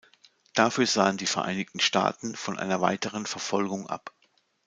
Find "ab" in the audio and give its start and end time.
3.85-4.11